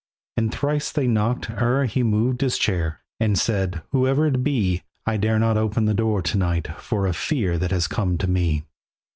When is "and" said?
0.35-0.51, 3.19-3.37